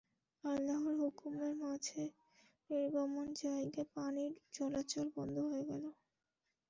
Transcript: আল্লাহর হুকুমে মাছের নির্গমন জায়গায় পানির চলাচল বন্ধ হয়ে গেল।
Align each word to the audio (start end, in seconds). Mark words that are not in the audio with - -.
আল্লাহর 0.43 0.95
হুকুমে 1.01 1.49
মাছের 1.61 2.09
নির্গমন 2.69 3.27
জায়গায় 3.41 3.87
পানির 3.95 4.33
চলাচল 4.53 5.07
বন্ধ 5.17 5.35
হয়ে 5.45 5.65
গেল। 5.71 5.83